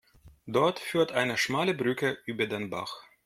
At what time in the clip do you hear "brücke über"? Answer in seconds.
1.75-2.47